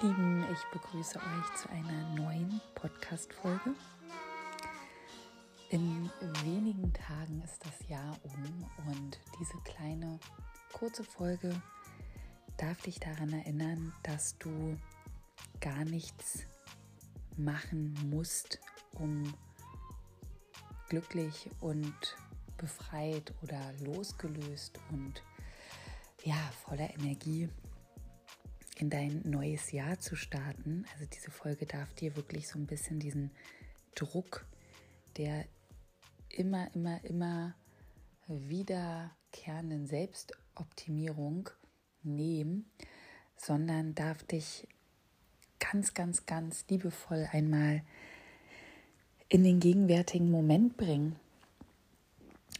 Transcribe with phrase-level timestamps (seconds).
[0.00, 3.74] Lieben, ich begrüße euch zu einer neuen Podcast-Folge.
[5.70, 6.08] In
[6.44, 10.20] wenigen Tagen ist das Jahr um und diese kleine,
[10.72, 11.60] kurze Folge
[12.58, 14.78] darf dich daran erinnern, dass du
[15.60, 16.44] gar nichts
[17.36, 18.60] machen musst,
[19.00, 19.34] um
[20.90, 22.16] glücklich und
[22.56, 25.24] befreit oder losgelöst und
[26.22, 27.48] ja, voller Energie
[28.80, 30.84] in dein neues Jahr zu starten.
[30.94, 33.30] Also diese Folge darf dir wirklich so ein bisschen diesen
[33.94, 34.46] Druck
[35.18, 35.44] der
[36.28, 37.54] immer, immer, immer
[38.28, 41.50] wiederkehrenden Selbstoptimierung
[42.02, 42.70] nehmen,
[43.36, 44.66] sondern darf dich
[45.58, 47.82] ganz, ganz, ganz liebevoll einmal
[49.28, 51.16] in den gegenwärtigen Moment bringen.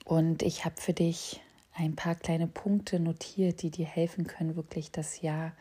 [0.05, 1.41] Und ich habe für dich
[1.75, 5.53] ein paar kleine Punkte notiert, die dir helfen können, wirklich das Jahr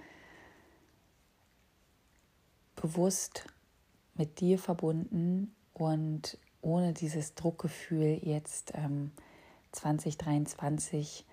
[2.78, 3.46] bewusst
[4.16, 9.12] mit dir verbunden und ohne dieses Druckgefühl jetzt ähm,
[9.74, 11.26] 2023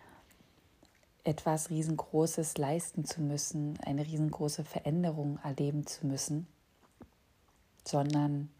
[1.24, 6.46] etwas riesengroßes leisten zu müssen, eine riesengroße Veränderung erleben zu müssen,
[7.84, 8.50] sondern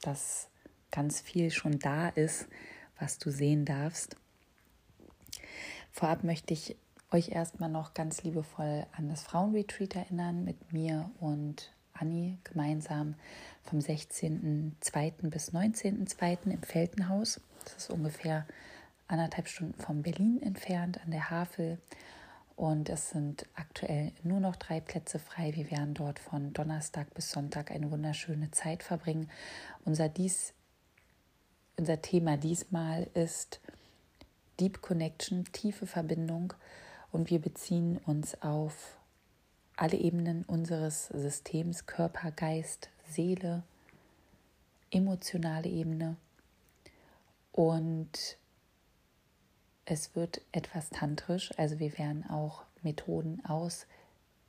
[0.00, 0.48] dass
[0.90, 2.48] ganz viel schon da ist,
[2.98, 4.16] was du sehen darfst.
[5.92, 6.76] Vorab möchte ich
[7.10, 13.14] euch erstmal noch ganz liebevoll an das Frauenretreat erinnern mit mir und Anni gemeinsam
[13.64, 15.30] vom 16.02.
[15.30, 16.50] bis 19.02.
[16.50, 17.40] im Feltenhaus.
[17.64, 18.46] Das ist ungefähr
[19.08, 21.78] anderthalb Stunden von Berlin entfernt an der Havel.
[22.56, 25.54] Und es sind aktuell nur noch drei Plätze frei.
[25.54, 29.30] Wir werden dort von Donnerstag bis Sonntag eine wunderschöne Zeit verbringen.
[29.84, 30.52] Unser, dies,
[31.76, 33.60] unser Thema diesmal ist
[34.58, 36.52] Deep Connection, tiefe Verbindung
[37.12, 38.96] und wir beziehen uns auf
[39.76, 43.62] alle Ebenen unseres Systems, Körper, Geist, Seele,
[44.90, 46.16] emotionale Ebene.
[47.52, 48.36] Und
[49.84, 53.86] es wird etwas tantrisch, also wir werden auch Methoden aus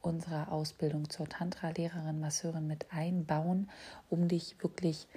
[0.02, 3.70] unserer Ausbildung zur Tantra-Lehrerin, Masseurin mit einbauen,
[4.10, 5.08] um dich wirklich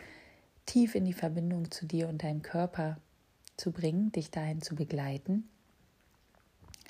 [0.67, 2.99] tief in die Verbindung zu dir und deinem Körper
[3.57, 5.49] zu bringen, dich dahin zu begleiten.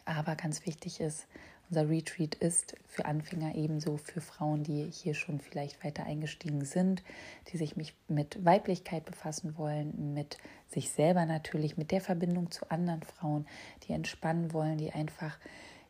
[0.05, 1.27] Aber ganz wichtig ist,
[1.69, 7.03] unser Retreat ist für Anfänger ebenso für Frauen, die hier schon vielleicht weiter eingestiegen sind,
[7.51, 7.77] die sich
[8.09, 10.37] mit Weiblichkeit befassen wollen, mit
[10.69, 13.47] sich selber natürlich, mit der Verbindung zu anderen Frauen,
[13.85, 15.39] die entspannen wollen, die einfach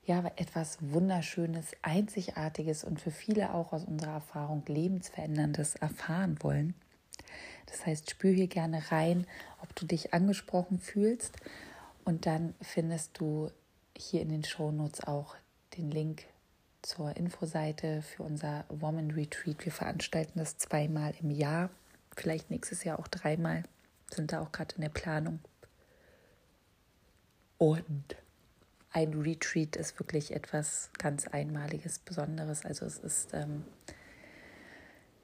[0.05, 6.75] ja etwas Wunderschönes, Einzigartiges und für viele auch aus unserer Erfahrung lebensveränderndes erfahren wollen.
[7.67, 9.27] Das heißt, spür hier gerne rein,
[9.63, 11.37] ob du dich angesprochen fühlst
[12.05, 13.51] und dann findest du
[13.97, 15.37] hier in den Shownotes auch
[15.77, 16.25] den Link
[16.83, 19.65] zur Infoseite für unser Woman Retreat.
[19.65, 21.71] Wir veranstalten das zweimal im Jahr,
[22.17, 23.63] vielleicht nächstes Jahr auch dreimal,
[24.11, 25.41] sind da auch gerade in der Planung.
[27.59, 28.17] Und
[28.91, 32.67] ein Retreat ist wirklich etwas ganz Einmaliges, Besonderes.
[32.67, 33.65] Also es ist ähm,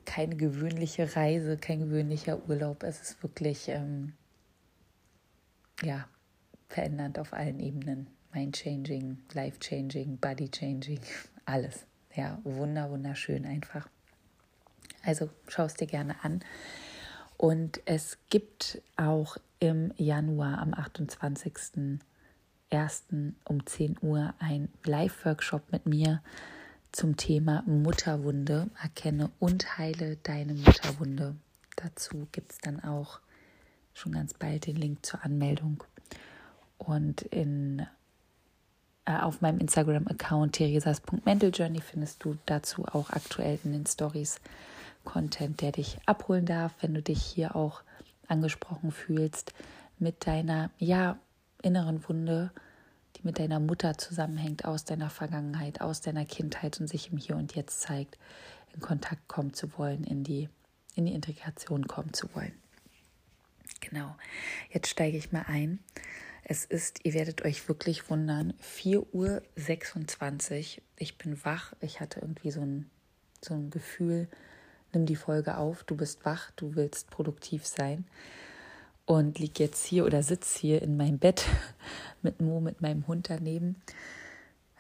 [0.07, 2.83] keine gewöhnliche Reise, kein gewöhnlicher Urlaub.
[2.83, 4.15] Es ist wirklich ähm,
[5.83, 6.09] ja
[6.69, 8.07] verändernd auf allen Ebenen.
[8.35, 11.01] Mind-changing, life-changing, body-changing,
[11.45, 11.87] alles.
[12.15, 13.89] Ja, wunder, wunderschön einfach.
[15.03, 16.41] Also schau es dir gerne an.
[17.37, 22.01] Und es gibt auch im Januar am 28.01.
[23.45, 26.21] um 10 Uhr ein Live-Workshop mit mir
[26.93, 28.69] zum Thema Mutterwunde.
[28.83, 31.37] Erkenne und heile deine Mutterwunde.
[31.77, 33.21] Dazu gibt es dann auch
[33.95, 35.85] schon ganz bald den Link zur Anmeldung.
[36.77, 37.87] Und in
[39.09, 44.41] auf meinem Instagram-Account theresas.mentaljourney findest du dazu auch aktuell in den Stories
[45.05, 47.83] Content, der dich abholen darf, wenn du dich hier auch
[48.27, 49.55] angesprochen fühlst
[49.99, 51.19] mit deiner ja
[51.63, 52.51] inneren Wunde,
[53.17, 57.37] die mit deiner Mutter zusammenhängt, aus deiner Vergangenheit, aus deiner Kindheit und sich im Hier
[57.37, 58.19] und Jetzt zeigt,
[58.75, 60.49] in Kontakt kommen zu wollen, in die
[60.95, 62.53] in die Integration kommen zu wollen.
[63.81, 64.17] Genau.
[64.71, 65.79] Jetzt steige ich mal ein
[66.51, 70.83] es ist, ihr werdet euch wirklich wundern, 4.26 Uhr.
[70.97, 71.75] Ich bin wach.
[71.81, 72.89] Ich hatte irgendwie so ein,
[73.45, 74.29] so ein Gefühl,
[74.95, 78.07] nimm die Folge auf, du bist wach, du willst produktiv sein.
[79.05, 81.45] Und lieg jetzt hier oder sitz hier in meinem Bett
[82.23, 83.77] mit Mo, mit meinem Hund daneben.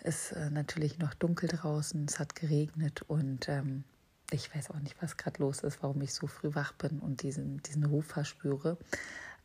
[0.02, 3.84] Es ist äh, natürlich noch dunkel draußen, es hat geregnet und ähm,
[4.30, 7.22] ich weiß auch nicht, was gerade los ist, warum ich so früh wach bin und
[7.22, 8.78] diesen, diesen Ruf verspüre.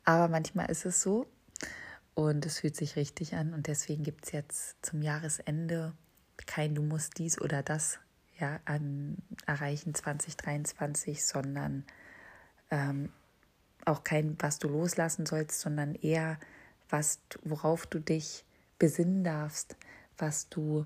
[0.06, 1.28] Aber manchmal ist es so,
[2.16, 3.54] und es fühlt sich richtig an.
[3.54, 5.94] Und deswegen gibt es jetzt zum Jahresende
[6.46, 8.00] kein Du musst dies oder das
[8.40, 11.86] ja, an Erreichen 2023, sondern
[12.72, 13.12] ähm,
[13.86, 16.40] auch kein, was du loslassen sollst, sondern eher,
[16.90, 18.46] was, worauf du dich
[18.80, 19.78] besinnen darfst,
[20.18, 20.86] was du,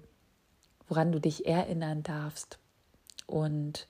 [0.87, 2.59] woran du dich erinnern darfst.
[3.25, 3.87] Und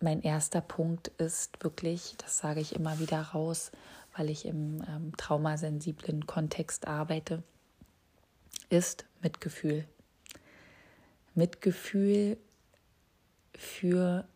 [0.00, 3.72] mein erster Punkt ist wirklich, das sage ich immer wieder raus,
[4.16, 7.42] weil ich im ähm, traumasensiblen Kontext arbeite,
[8.68, 9.86] ist Mitgefühl.
[11.34, 12.36] Mitgefühl
[13.56, 14.26] für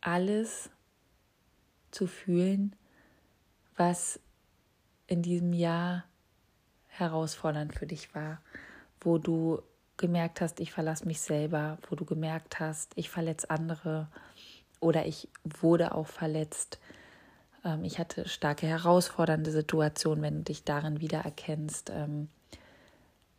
[0.00, 0.70] alles
[1.90, 2.74] zu fühlen,
[3.76, 4.20] was
[5.06, 6.04] in diesem Jahr
[6.88, 8.40] herausfordernd für dich war,
[9.00, 9.60] wo du
[9.96, 14.08] gemerkt hast, ich verlasse mich selber, wo du gemerkt hast, ich verletze andere
[14.80, 16.78] oder ich wurde auch verletzt.
[17.64, 21.90] Ähm, ich hatte starke herausfordernde Situationen, wenn du dich darin wiedererkennst.
[21.90, 22.28] Ähm,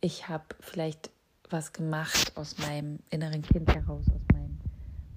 [0.00, 1.10] ich habe vielleicht
[1.48, 4.58] was gemacht aus meinem inneren Kind heraus, aus meinem,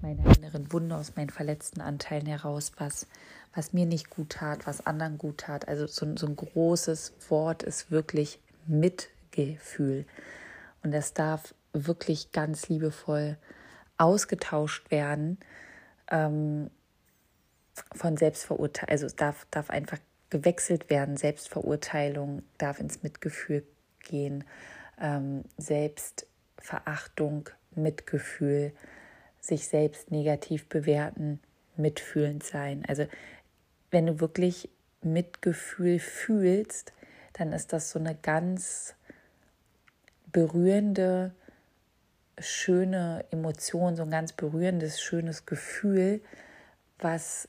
[0.01, 3.07] meiner inneren Wunde, aus meinen verletzten Anteilen heraus, was,
[3.55, 5.67] was mir nicht gut tat, was anderen gut tat.
[5.67, 10.05] Also so, so ein großes Wort ist wirklich Mitgefühl.
[10.83, 13.37] Und es darf wirklich ganz liebevoll
[13.97, 15.39] ausgetauscht werden
[16.09, 16.69] ähm,
[17.93, 18.89] von Selbstverurteilung.
[18.89, 19.99] Also darf, darf einfach
[20.29, 21.17] gewechselt werden.
[21.17, 23.63] Selbstverurteilung darf ins Mitgefühl
[23.99, 24.43] gehen.
[24.99, 28.73] Ähm, Selbstverachtung, Mitgefühl,
[29.39, 31.39] sich selbst negativ bewerten,
[31.77, 32.83] mitfühlend sein.
[32.87, 33.07] Also
[33.91, 34.69] wenn du wirklich
[35.01, 36.93] Mitgefühl fühlst,
[37.33, 38.95] dann ist das so eine ganz
[40.31, 41.33] berührende,
[42.37, 46.21] schöne Emotion, so ein ganz berührendes, schönes Gefühl,
[46.99, 47.47] was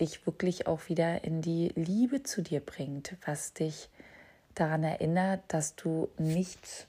[0.00, 3.88] dich wirklich auch wieder in die Liebe zu dir bringt, was dich
[4.54, 6.86] daran erinnert, dass du nichts,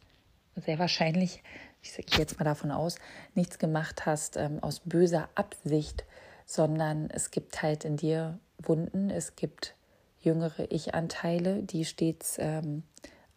[0.55, 1.43] sehr wahrscheinlich,
[1.81, 2.97] ich gehe jetzt mal davon aus,
[3.35, 6.03] nichts gemacht hast ähm, aus böser Absicht,
[6.45, 9.75] sondern es gibt halt in dir Wunden, es gibt
[10.19, 12.83] jüngere Ich-Anteile, die stets ähm,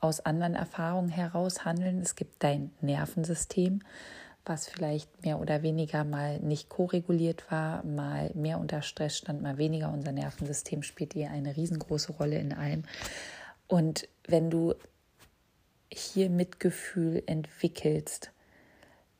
[0.00, 2.00] aus anderen Erfahrungen heraus handeln.
[2.00, 3.80] Es gibt dein Nervensystem,
[4.44, 9.58] was vielleicht mehr oder weniger mal nicht koreguliert war, mal mehr unter Stress stand, mal
[9.58, 9.92] weniger.
[9.92, 12.84] Unser Nervensystem spielt hier eine riesengroße Rolle in allem.
[13.68, 14.74] Und wenn du
[15.92, 18.32] hier Mitgefühl entwickelst,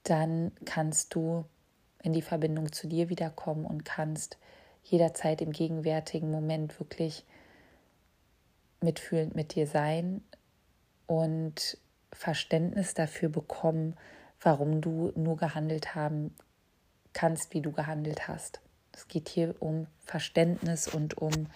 [0.02, 1.44] dann kannst du
[2.02, 4.38] in die Verbindung zu dir wiederkommen und kannst
[4.82, 7.25] jederzeit im gegenwärtigen Moment wirklich
[8.80, 10.22] mitfühlend mit dir sein,
[11.12, 11.76] und
[12.12, 13.96] Verständnis dafür bekommen,
[14.42, 16.34] warum du nur gehandelt haben
[17.12, 18.60] kannst, wie du gehandelt hast.
[18.92, 21.46] Es geht hier um Verständnis und um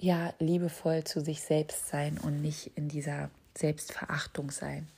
[0.00, 4.88] ja, liebevoll zu sich selbst sein und nicht in dieser Selbstverachtung sein.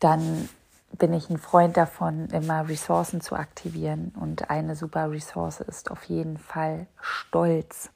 [0.00, 0.48] Dann
[0.92, 4.12] bin ich ein Freund davon, immer Ressourcen zu aktivieren.
[4.18, 7.90] Und eine super Ressource ist auf jeden Fall Stolz.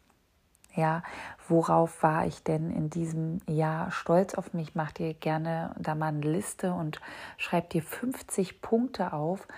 [0.74, 1.02] Ja,
[1.48, 4.74] worauf war ich denn in diesem Jahr stolz auf mich?
[4.74, 7.00] Mach dir gerne da mal eine Liste und
[7.38, 9.48] schreib dir 50 Punkte auf,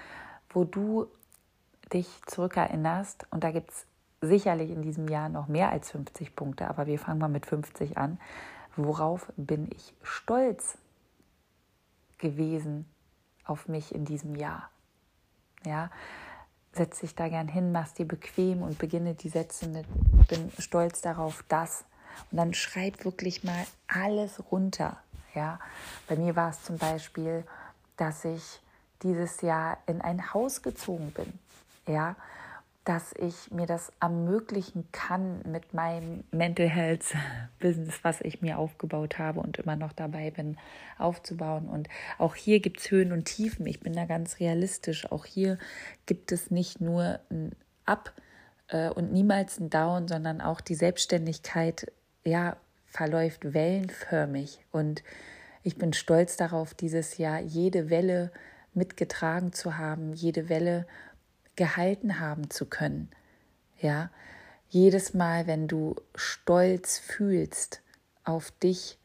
[0.48, 1.06] wo du
[1.92, 3.26] dich zurückerinnerst.
[3.30, 3.86] Und da gibt es
[4.22, 7.98] sicherlich in diesem Jahr noch mehr als 50 Punkte, aber wir fangen mal mit 50
[7.98, 8.18] an.
[8.76, 10.78] Worauf bin ich stolz
[12.18, 12.86] gewesen
[13.44, 14.70] auf mich in diesem Jahr?
[15.66, 15.90] Ja,
[16.72, 19.86] setz dich da gern hin, mach's dir bequem und beginne die Sätze mit,
[20.28, 21.84] bin stolz darauf, dass.
[22.30, 24.96] Und dann schreib wirklich mal alles runter.
[25.34, 25.58] Ja,
[26.08, 27.44] bei mir war es zum Beispiel,
[27.96, 28.60] dass ich
[29.02, 31.38] dieses Jahr in ein Haus gezogen bin.
[31.86, 32.16] Ja,
[32.84, 37.14] dass ich mir das ermöglichen kann mit meinem Mental Health
[37.60, 40.56] Business, was ich mir aufgebaut habe und immer noch dabei bin
[40.98, 41.68] aufzubauen.
[41.68, 43.66] Und auch hier gibt es Höhen und Tiefen.
[43.66, 45.10] Ich bin da ganz realistisch.
[45.12, 45.58] Auch hier
[46.06, 47.52] gibt es nicht nur ein
[47.86, 48.12] Up
[48.68, 51.92] äh, und niemals ein Down, sondern auch die Selbstständigkeit,
[52.24, 54.58] ja, verläuft wellenförmig.
[54.72, 55.04] Und
[55.62, 58.32] ich bin stolz darauf, dieses Jahr jede Welle
[58.74, 60.86] mitgetragen zu haben, jede Welle
[61.56, 63.10] gehalten haben zu können.
[63.80, 64.10] Ja,
[64.68, 67.82] jedes Mal, wenn du Stolz fühlst
[68.24, 68.98] auf dich,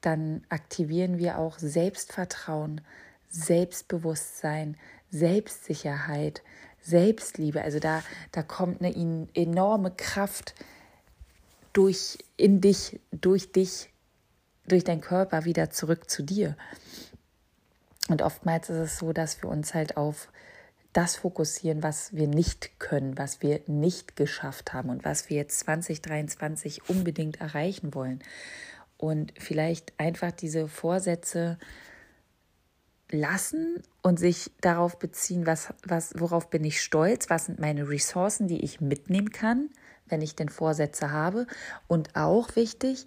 [0.00, 2.80] dann aktivieren wir auch Selbstvertrauen,
[3.28, 4.76] Selbstbewusstsein,
[5.10, 6.42] Selbstsicherheit,
[6.80, 7.62] Selbstliebe.
[7.62, 8.02] Also da,
[8.32, 8.94] da kommt eine
[9.34, 10.54] enorme Kraft
[11.72, 13.90] durch in dich, durch dich,
[14.66, 16.56] durch deinen Körper wieder zurück zu dir.
[18.08, 20.28] Und oftmals ist es so, dass wir uns halt auf
[20.92, 25.60] das fokussieren, was wir nicht können, was wir nicht geschafft haben und was wir jetzt
[25.60, 28.22] 2023 unbedingt erreichen wollen.
[28.96, 31.58] Und vielleicht einfach diese Vorsätze
[33.12, 38.48] lassen und sich darauf beziehen, was, was, worauf bin ich stolz, was sind meine Ressourcen,
[38.48, 39.70] die ich mitnehmen kann,
[40.06, 41.46] wenn ich denn Vorsätze habe.
[41.86, 43.06] Und auch wichtig,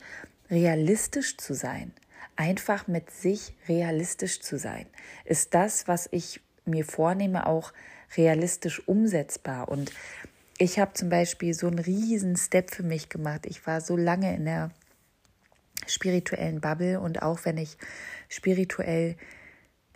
[0.49, 1.93] realistisch zu sein.
[2.35, 4.87] Einfach mit sich realistisch zu sein.
[5.25, 7.73] Ist das, was ich mir vornehme, auch
[8.17, 9.69] realistisch umsetzbar?
[9.69, 9.91] Und
[10.57, 13.45] ich habe zum Beispiel so einen riesen Step für mich gemacht.
[13.45, 14.71] Ich war so lange in der
[15.87, 17.77] spirituellen Bubble und auch wenn ich
[18.29, 19.15] spirituell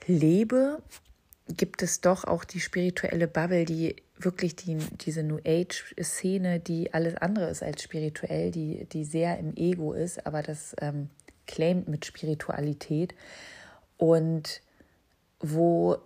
[0.06, 0.82] lebe,
[1.48, 7.16] gibt es doch auch die spirituelle Bubble, die wirklich die, diese New Age-Szene, die alles
[7.16, 11.10] andere ist als spirituell, die, die sehr im Ego ist, aber das ähm,
[11.46, 13.14] claimt mit Spiritualität
[13.98, 14.62] und
[15.40, 15.98] wo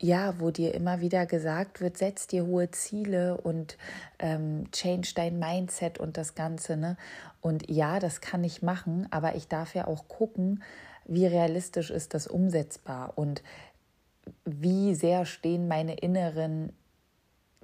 [0.00, 3.76] ja, wo dir immer wieder gesagt wird, setz dir hohe Ziele und
[4.18, 6.76] ähm, change dein Mindset und das Ganze.
[6.76, 6.96] Ne?
[7.42, 10.62] Und ja, das kann ich machen, aber ich darf ja auch gucken,
[11.04, 13.42] wie realistisch ist das umsetzbar und
[14.44, 16.72] wie sehr stehen meine inneren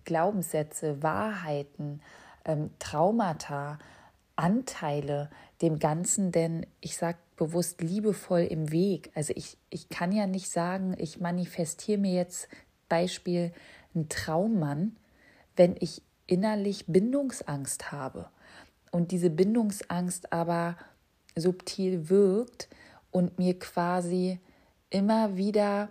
[0.05, 2.03] Glaubenssätze, Wahrheiten,
[2.45, 3.79] ähm, Traumata,
[4.37, 5.31] Anteile
[5.63, 9.11] dem Ganzen, denn ich sage bewusst liebevoll im Weg.
[9.15, 12.49] Also ich, ich kann ja nicht sagen, ich manifestiere mir jetzt
[12.89, 13.53] Beispiel
[13.95, 14.97] einen Traummann,
[15.55, 18.29] wenn ich innerlich Bindungsangst habe
[18.91, 20.77] und diese Bindungsangst aber
[21.37, 22.69] subtil wirkt
[23.11, 24.41] und mir quasi
[24.91, 25.91] immer wieder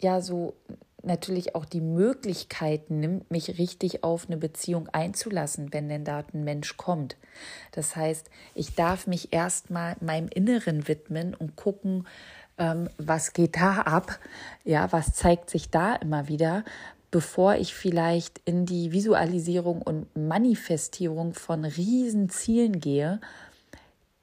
[0.00, 0.54] ja so
[1.02, 6.44] natürlich auch die Möglichkeit nimmt, mich richtig auf eine Beziehung einzulassen, wenn denn da ein
[6.44, 7.16] Mensch kommt.
[7.72, 12.06] Das heißt, ich darf mich erstmal meinem Inneren widmen und gucken,
[12.58, 14.18] ähm, was geht da ab,
[14.64, 16.64] ja, was zeigt sich da immer wieder,
[17.10, 23.20] bevor ich vielleicht in die Visualisierung und Manifestierung von Riesenzielen gehe,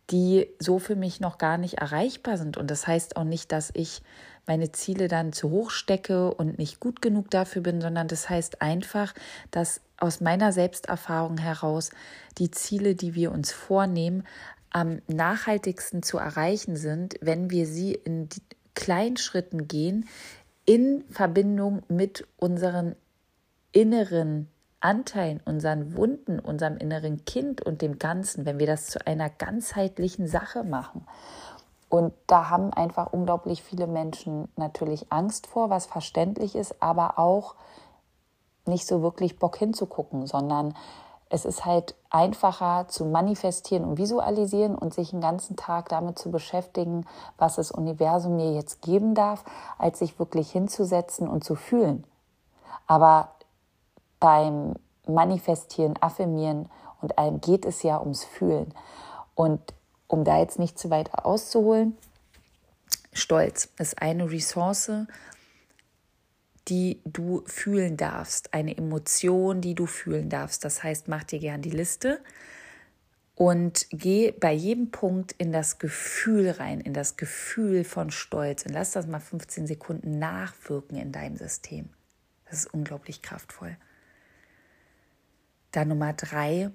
[0.10, 2.56] die so für mich noch gar nicht erreichbar sind.
[2.56, 4.02] Und das heißt auch nicht, dass ich
[4.48, 8.62] meine Ziele dann zu hoch stecke und nicht gut genug dafür bin, sondern das heißt
[8.62, 9.14] einfach,
[9.52, 11.92] dass aus meiner Selbsterfahrung heraus
[12.38, 14.24] die Ziele, die wir uns vornehmen,
[14.70, 18.30] am nachhaltigsten zu erreichen sind, wenn wir sie in
[18.74, 20.08] kleinen Schritten gehen,
[20.66, 22.96] in Verbindung mit unseren
[23.72, 24.48] inneren
[24.80, 30.28] Anteilen, unseren Wunden, unserem inneren Kind und dem Ganzen, wenn wir das zu einer ganzheitlichen
[30.28, 31.08] Sache machen.
[31.90, 37.56] Und da haben einfach unglaublich viele Menschen natürlich Angst vor, was verständlich ist, aber auch
[38.66, 40.76] nicht so wirklich Bock hinzugucken, sondern
[41.30, 46.32] es ist halt einfacher zu manifestieren und visualisieren und sich den ganzen Tag damit zu
[46.32, 47.06] beschäftigen,
[47.38, 49.44] was das Universum mir jetzt geben darf,
[49.78, 52.06] als sich wirklich hinzusetzen und zu fühlen.
[52.86, 53.30] Aber
[54.20, 54.76] beim
[55.06, 56.70] Manifestieren, Affirmieren
[57.02, 58.74] und allem geht es ja ums Fühlen.
[59.36, 59.62] Und
[60.08, 61.98] um da jetzt nicht zu weit auszuholen,
[63.14, 64.92] Stolz ist eine Ressource,
[66.68, 70.64] die du fühlen darfst, eine Emotion, die du fühlen darfst.
[70.66, 72.20] Das heißt, mach dir gern die Liste
[73.36, 78.74] und geh bei jedem Punkt in das Gefühl rein, in das Gefühl von Stolz und
[78.74, 81.90] lass das mal 15 Sekunden nachwirken in deinem System.
[82.46, 83.78] Das ist unglaublich kraftvoll.
[85.72, 86.72] Dann Nummer drei,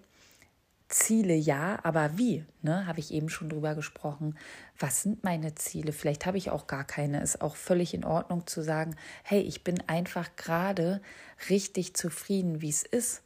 [0.92, 2.44] Ziele ja, aber wie?
[2.60, 4.36] Ne, habe ich eben schon drüber gesprochen.
[4.78, 5.92] Was sind meine Ziele?
[5.92, 7.22] Vielleicht habe ich auch gar keine.
[7.22, 11.00] Ist auch völlig in Ordnung zu sagen, hey, ich bin einfach gerade
[11.48, 13.22] richtig zufrieden, wie es ist.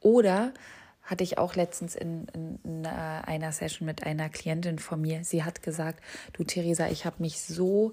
[0.00, 0.54] Oder
[1.02, 5.24] hatte ich auch letztens in, in, in, einer Session mit einer Klientin von mir.
[5.24, 7.92] Sie hat gesagt, du Theresa, ich habe mich so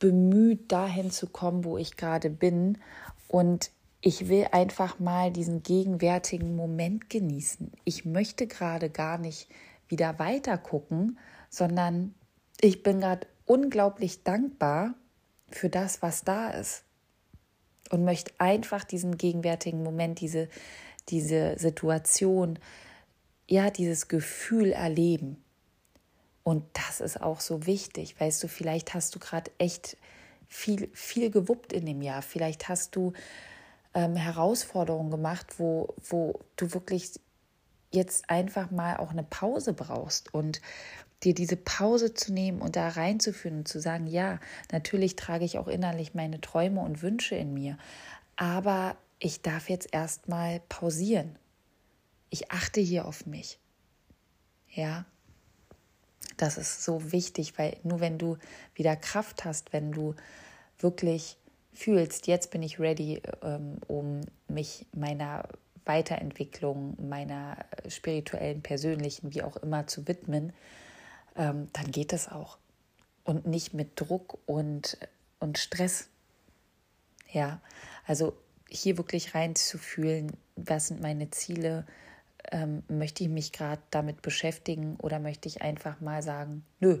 [0.00, 2.78] bemüht, dahin zu kommen, wo ich gerade bin.
[3.28, 7.72] Und ich will einfach mal diesen gegenwärtigen Moment genießen.
[7.84, 9.48] Ich möchte gerade gar nicht
[9.88, 12.14] wieder weiter gucken, sondern
[12.60, 14.94] ich bin gerade unglaublich dankbar
[15.50, 16.84] für das, was da ist.
[17.90, 20.48] Und möchte einfach diesen gegenwärtigen Moment, diese,
[21.08, 22.58] diese Situation,
[23.48, 25.42] ja, dieses Gefühl erleben.
[26.42, 28.20] Und das ist auch so wichtig.
[28.20, 29.96] Weißt du, vielleicht hast du gerade echt
[30.48, 32.22] viel, viel gewuppt in dem Jahr.
[32.22, 33.12] Vielleicht hast du
[33.96, 37.12] ähm, Herausforderungen gemacht, wo, wo du wirklich
[37.90, 40.60] jetzt einfach mal auch eine Pause brauchst und
[41.22, 44.38] dir diese Pause zu nehmen und da reinzuführen und zu sagen, ja,
[44.70, 47.78] natürlich trage ich auch innerlich meine Träume und Wünsche in mir,
[48.36, 51.38] aber ich darf jetzt erstmal pausieren.
[52.28, 53.58] Ich achte hier auf mich.
[54.68, 55.06] Ja,
[56.36, 58.36] das ist so wichtig, weil nur wenn du
[58.74, 60.14] wieder Kraft hast, wenn du
[60.78, 61.38] wirklich
[61.76, 65.48] fühlst, jetzt bin ich ready, ähm, um mich meiner
[65.84, 70.52] Weiterentwicklung, meiner spirituellen, persönlichen, wie auch immer zu widmen,
[71.36, 72.58] ähm, dann geht das auch.
[73.24, 74.98] und nicht mit Druck und,
[75.40, 76.08] und Stress.
[77.32, 77.60] Ja,
[78.06, 78.36] also
[78.70, 81.86] hier wirklich reinzufühlen, was sind meine Ziele,
[82.52, 87.00] ähm, möchte ich mich gerade damit beschäftigen oder möchte ich einfach mal sagen, nö.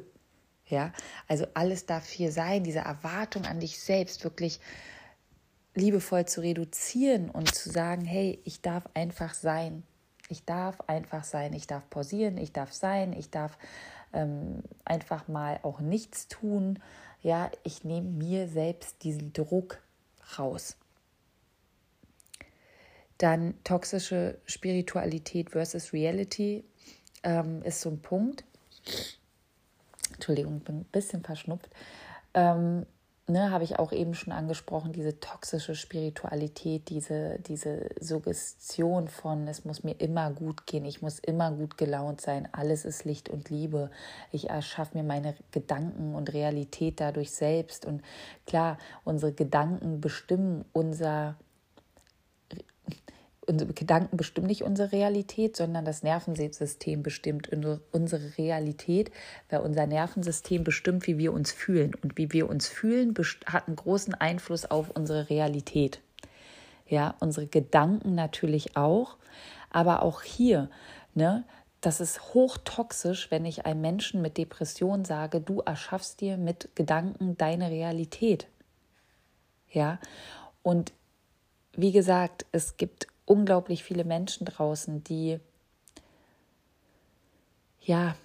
[0.68, 0.92] Ja,
[1.28, 4.60] also alles darf hier sein, diese Erwartung an dich selbst wirklich
[5.74, 9.84] liebevoll zu reduzieren und zu sagen, hey, ich darf einfach sein.
[10.28, 13.56] Ich darf einfach sein, ich darf pausieren, ich darf sein, ich darf
[14.12, 16.80] ähm, einfach mal auch nichts tun.
[17.22, 19.78] Ja, ich nehme mir selbst diesen Druck
[20.36, 20.76] raus.
[23.18, 26.64] Dann toxische Spiritualität versus Reality
[27.22, 28.44] ähm, ist so ein Punkt.
[30.16, 31.70] Entschuldigung, bin ein bisschen verschnupft.
[32.34, 32.86] Ähm,
[33.28, 39.64] ne, habe ich auch eben schon angesprochen, diese toxische Spiritualität, diese, diese Suggestion von, es
[39.64, 43.50] muss mir immer gut gehen, ich muss immer gut gelaunt sein, alles ist Licht und
[43.50, 43.90] Liebe,
[44.32, 47.84] ich erschaffe mir meine Gedanken und Realität dadurch selbst.
[47.84, 48.02] Und
[48.46, 51.36] klar, unsere Gedanken bestimmen unser
[53.46, 57.48] unsere Gedanken bestimmen nicht unsere Realität, sondern das Nervensystem bestimmt
[57.92, 59.10] unsere Realität,
[59.50, 61.94] weil unser Nervensystem bestimmt, wie wir uns fühlen.
[61.94, 63.14] Und wie wir uns fühlen,
[63.46, 66.00] hat einen großen Einfluss auf unsere Realität.
[66.88, 69.16] Ja, unsere Gedanken natürlich auch,
[69.70, 70.70] aber auch hier,
[71.14, 71.44] ne,
[71.80, 77.36] das ist hochtoxisch, wenn ich einem Menschen mit Depression sage, du erschaffst dir mit Gedanken
[77.36, 78.48] deine Realität.
[79.70, 79.98] Ja,
[80.62, 80.92] und
[81.76, 85.38] wie gesagt, es gibt unglaublich viele Menschen draußen, die
[87.80, 88.16] ja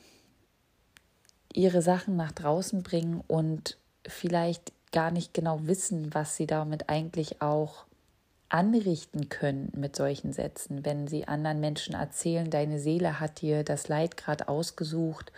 [1.54, 3.78] ihre Sachen nach draußen bringen und
[4.08, 7.86] vielleicht gar nicht genau wissen, was sie damit eigentlich auch
[8.50, 13.88] anrichten können mit solchen Sätzen, wenn sie anderen Menschen erzählen, deine Seele hat dir das
[13.88, 15.32] Leid gerade ausgesucht,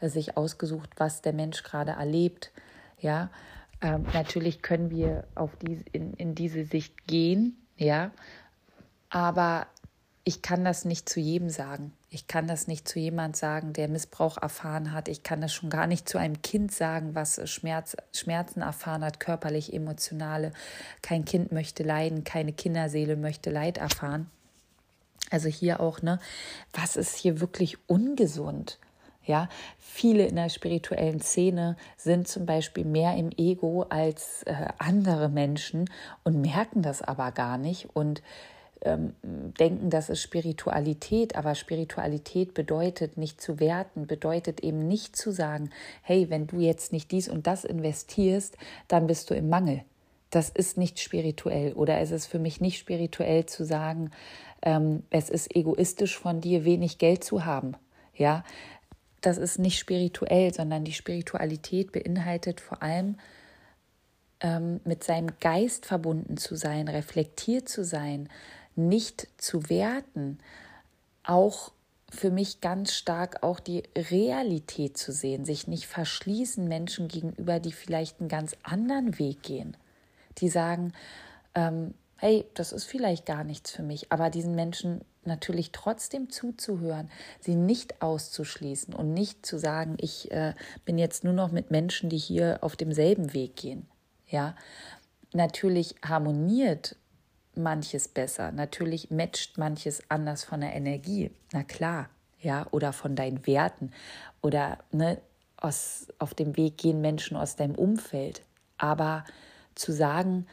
[0.00, 2.50] äh, sich ausgesucht, was der Mensch gerade erlebt.
[3.00, 3.30] Ja,
[3.80, 8.10] ähm, natürlich können wir auf die, in, in diese Sicht gehen, ja,
[9.10, 9.66] aber
[10.24, 11.92] ich kann das nicht zu jedem sagen.
[12.10, 15.08] Ich kann das nicht zu jemand sagen, der Missbrauch erfahren hat.
[15.08, 19.20] Ich kann das schon gar nicht zu einem Kind sagen, was Schmerz, Schmerzen erfahren hat,
[19.20, 20.52] körperlich, emotionale.
[21.02, 24.30] Kein Kind möchte leiden, keine Kinderseele möchte Leid erfahren.
[25.30, 26.18] Also hier auch, ne,
[26.72, 28.78] was ist hier wirklich ungesund?
[29.24, 35.28] Ja, viele in der spirituellen Szene sind zum Beispiel mehr im Ego als äh, andere
[35.28, 35.88] Menschen
[36.24, 38.22] und merken das aber gar nicht und
[38.82, 45.30] ähm, denken, das ist Spiritualität, aber Spiritualität bedeutet nicht zu werten, bedeutet eben nicht zu
[45.30, 45.70] sagen,
[46.02, 48.56] hey, wenn du jetzt nicht dies und das investierst,
[48.88, 49.82] dann bist du im Mangel.
[50.30, 54.10] Das ist nicht spirituell oder es ist für mich nicht spirituell zu sagen,
[54.62, 57.76] ähm, es ist egoistisch von dir, wenig Geld zu haben.
[58.14, 58.44] Ja,
[59.20, 63.16] das ist nicht spirituell, sondern die Spiritualität beinhaltet vor allem
[64.40, 68.28] ähm, mit seinem Geist verbunden zu sein, reflektiert zu sein,
[68.76, 70.38] nicht zu werten,
[71.24, 71.72] auch
[72.10, 77.72] für mich ganz stark auch die Realität zu sehen, sich nicht verschließen Menschen gegenüber, die
[77.72, 79.76] vielleicht einen ganz anderen Weg gehen,
[80.38, 80.92] die sagen,
[81.54, 87.10] ähm, hey, das ist vielleicht gar nichts für mich, aber diesen Menschen natürlich trotzdem zuzuhören,
[87.40, 90.54] sie nicht auszuschließen und nicht zu sagen, ich äh,
[90.84, 93.86] bin jetzt nur noch mit Menschen, die hier auf demselben Weg gehen.
[94.26, 94.54] Ja,
[95.32, 96.96] natürlich harmoniert
[97.54, 98.52] manches besser.
[98.52, 101.30] Natürlich matcht manches anders von der Energie.
[101.52, 102.08] Na klar,
[102.40, 103.92] ja, oder von deinen Werten.
[104.42, 105.20] Oder ne,
[105.56, 108.42] aus, auf dem Weg gehen Menschen aus deinem Umfeld.
[108.78, 109.24] Aber
[109.74, 110.46] zu sagen,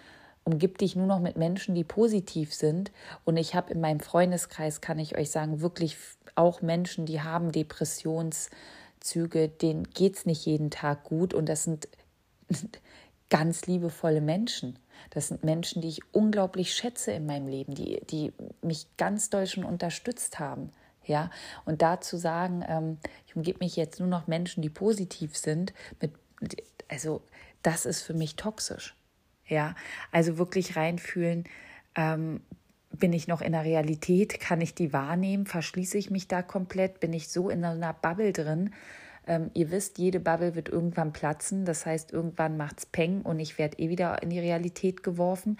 [0.44, 2.92] umgib dich nur noch mit Menschen, die positiv sind.
[3.26, 5.98] Und ich habe in meinem Freundeskreis, kann ich euch sagen, wirklich
[6.36, 11.34] auch Menschen, die haben Depressionszüge, denen geht es nicht jeden Tag gut.
[11.34, 11.88] Und das sind
[13.30, 14.80] ganz liebevolle Menschen.
[15.10, 19.48] Das sind Menschen, die ich unglaublich schätze in meinem Leben, die, die mich ganz doll
[19.48, 20.72] schon unterstützt haben.
[21.06, 21.30] Ja,
[21.66, 25.74] und da zu sagen, ähm, ich umgebe mich jetzt nur noch Menschen, die positiv sind,
[26.02, 26.12] mit,
[26.90, 27.22] also
[27.64, 28.96] das ist für mich toxisch.
[29.48, 29.76] Ja,
[30.12, 31.46] also wirklich reinfühlen,
[31.96, 32.42] ähm,
[32.92, 37.00] bin ich noch in der Realität, kann ich die wahrnehmen, verschließe ich mich da komplett,
[37.00, 38.74] bin ich so in einer Bubble drin,
[39.28, 41.66] ähm, ihr wisst, jede Bubble wird irgendwann platzen.
[41.66, 45.58] Das heißt, irgendwann macht es Peng und ich werde eh wieder in die Realität geworfen.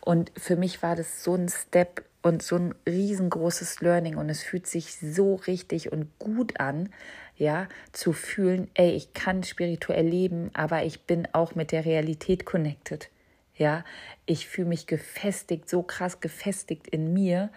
[0.00, 4.42] Und für mich war das so ein Step und so ein riesengroßes Learning und es
[4.42, 6.90] fühlt sich so richtig und gut an,
[7.36, 12.44] ja, zu fühlen, ey, ich kann spirituell leben, aber ich bin auch mit der Realität
[12.44, 13.08] connected.
[13.56, 13.84] Ja,
[14.26, 17.50] ich fühle mich gefestigt, so krass gefestigt in mir.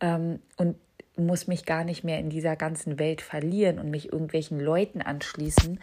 [0.00, 0.76] Ähm, und
[1.16, 5.80] muss mich gar nicht mehr in dieser ganzen Welt verlieren und mich irgendwelchen Leuten anschließen,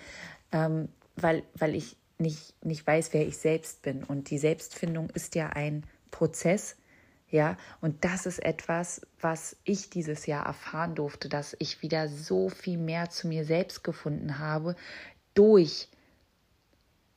[0.51, 4.03] ähm, weil, weil ich nicht, nicht weiß, wer ich selbst bin.
[4.03, 6.77] Und die Selbstfindung ist ja ein Prozess,
[7.33, 12.49] ja, und das ist etwas, was ich dieses Jahr erfahren durfte, dass ich wieder so
[12.49, 14.75] viel mehr zu mir selbst gefunden habe
[15.33, 15.87] durch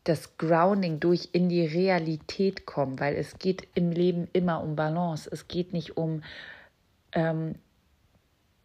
[0.05, 5.29] das Grounding, durch in die Realität kommen, weil es geht im Leben immer um Balance.
[5.31, 6.22] Es geht nicht um
[7.12, 7.57] ähm,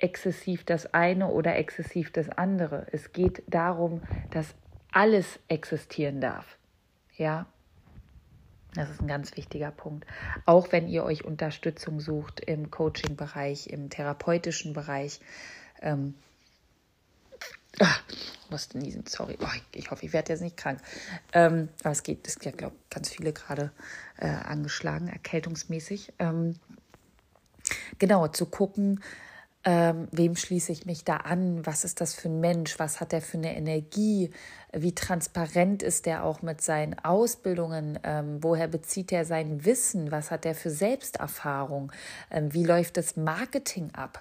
[0.01, 2.87] exzessiv das eine oder exzessiv das andere.
[2.91, 4.47] Es geht darum, dass
[4.91, 6.57] alles existieren darf.
[7.17, 7.45] Ja,
[8.73, 10.05] das ist ein ganz wichtiger Punkt.
[10.45, 15.19] Auch wenn ihr euch Unterstützung sucht im Coaching-Bereich, im therapeutischen Bereich.
[15.81, 16.15] Ähm,
[17.79, 18.01] ach,
[18.49, 19.37] musste niesen, sorry.
[19.41, 20.79] Oh, ich hoffe, ich werde jetzt nicht krank.
[21.33, 23.71] Ähm, aber es geht, es ja, glaube ich, ganz viele gerade
[24.17, 26.13] äh, angeschlagen, erkältungsmäßig.
[26.19, 26.55] Ähm,
[27.99, 29.01] genau, zu gucken,
[29.63, 31.65] ähm, wem schließe ich mich da an?
[31.65, 32.79] Was ist das für ein Mensch?
[32.79, 34.31] Was hat er für eine Energie?
[34.73, 37.99] Wie transparent ist er auch mit seinen Ausbildungen?
[38.03, 40.11] Ähm, woher bezieht er sein Wissen?
[40.11, 41.91] Was hat er für Selbsterfahrung?
[42.31, 44.19] Ähm, wie läuft das Marketing ab?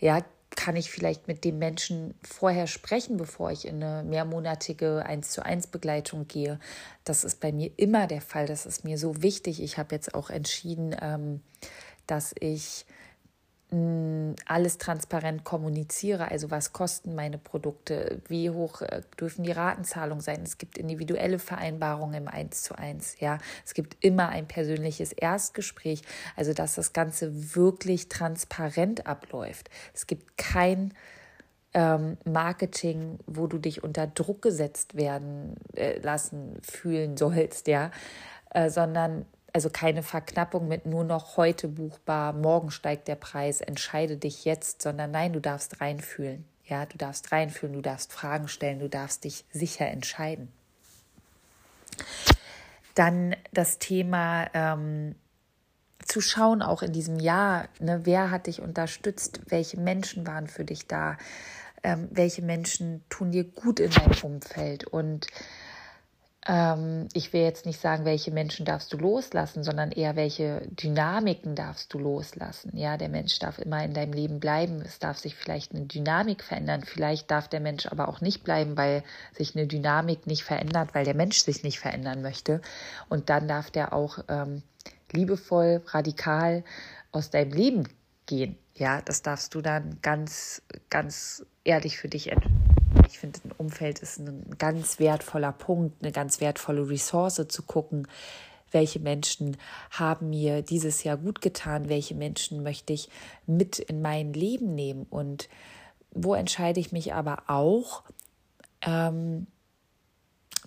[0.00, 0.24] Ja,
[0.56, 5.44] kann ich vielleicht mit dem Menschen vorher sprechen, bevor ich in eine mehrmonatige 1 zu
[5.44, 6.58] 1 Begleitung gehe.
[7.04, 8.46] Das ist bei mir immer der Fall.
[8.46, 9.62] Das ist mir so wichtig.
[9.62, 11.40] Ich habe jetzt auch entschieden, ähm,
[12.06, 12.84] dass ich
[14.44, 20.42] alles transparent kommuniziere, also was kosten meine Produkte, wie hoch äh, dürfen die Ratenzahlungen sein.
[20.42, 23.38] Es gibt individuelle Vereinbarungen im 1 zu 1, ja.
[23.64, 26.02] Es gibt immer ein persönliches Erstgespräch,
[26.36, 29.70] also dass das Ganze wirklich transparent abläuft.
[29.94, 30.92] Es gibt kein
[31.72, 37.90] ähm, Marketing, wo du dich unter Druck gesetzt werden äh, lassen fühlen sollst, ja,
[38.50, 44.16] äh, sondern also keine Verknappung mit nur noch heute buchbar, morgen steigt der Preis, entscheide
[44.16, 46.44] dich jetzt, sondern nein, du darfst reinfühlen.
[46.64, 50.50] Ja, du darfst reinfühlen, du darfst Fragen stellen, du darfst dich sicher entscheiden.
[52.94, 55.16] Dann das Thema ähm,
[56.06, 60.64] zu schauen, auch in diesem Jahr, ne, wer hat dich unterstützt, welche Menschen waren für
[60.64, 61.18] dich da,
[61.82, 65.26] ähm, welche Menschen tun dir gut in deinem Umfeld und
[66.46, 71.54] ähm, ich will jetzt nicht sagen, welche Menschen darfst du loslassen, sondern eher welche Dynamiken
[71.54, 72.76] darfst du loslassen.
[72.76, 74.82] Ja, der Mensch darf immer in deinem Leben bleiben.
[74.82, 76.82] Es darf sich vielleicht eine Dynamik verändern.
[76.84, 81.04] Vielleicht darf der Mensch aber auch nicht bleiben, weil sich eine Dynamik nicht verändert, weil
[81.04, 82.60] der Mensch sich nicht verändern möchte.
[83.08, 84.62] Und dann darf der auch ähm,
[85.12, 86.64] liebevoll, radikal
[87.12, 87.88] aus deinem Leben
[88.26, 88.58] gehen.
[88.74, 92.81] Ja, das darfst du dann ganz, ganz ehrlich für dich entscheiden
[93.12, 98.08] ich finde, ein Umfeld ist ein ganz wertvoller Punkt, eine ganz wertvolle Ressource zu gucken,
[98.70, 99.58] welche Menschen
[99.90, 103.10] haben mir dieses Jahr gut getan, welche Menschen möchte ich
[103.46, 105.50] mit in mein Leben nehmen und
[106.10, 108.02] wo entscheide ich mich aber auch
[108.80, 109.46] ähm,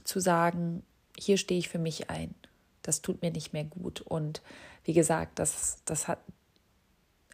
[0.03, 0.83] zu sagen,
[1.17, 2.35] hier stehe ich für mich ein.
[2.83, 4.01] Das tut mir nicht mehr gut.
[4.01, 4.43] Und
[4.83, 6.19] wie gesagt, das, das hat